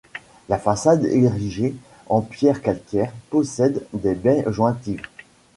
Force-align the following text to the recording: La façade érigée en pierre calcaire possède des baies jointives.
La 0.49 0.57
façade 0.57 1.05
érigée 1.05 1.75
en 2.09 2.21
pierre 2.21 2.63
calcaire 2.63 3.13
possède 3.29 3.85
des 3.93 4.15
baies 4.15 4.43
jointives. 4.47 5.03